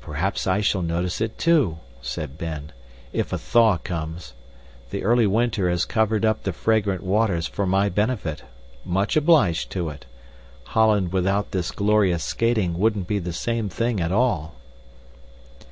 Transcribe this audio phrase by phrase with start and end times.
[0.00, 2.72] "Perhaps I shall notice it too," said Ben,
[3.12, 4.32] "if a thaw comes.
[4.90, 8.42] The early winter has covered up the fragrant waters for my benefit
[8.84, 10.04] much obliged to it.
[10.64, 14.56] Holland without this glorious skating wouldn't be the same thing at all."